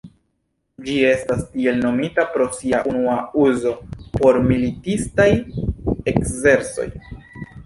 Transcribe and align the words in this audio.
Ĝi 0.85 0.93
estas 1.09 1.43
tiel 1.49 1.77
nomita 1.81 2.25
pro 2.37 2.47
sia 2.59 2.79
unua 2.93 3.19
uzo 3.45 3.75
por 4.17 4.41
militistaj 4.49 5.29
ekzercoj. 6.15 6.93